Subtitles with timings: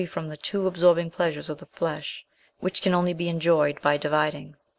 [0.09, 2.25] from the too absorbing pleasures of the flesh,
[2.59, 4.55] which can only be enjoyed by dividing.